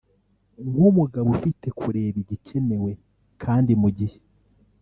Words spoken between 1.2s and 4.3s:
ufite kureba igikenewe kandi mu gihe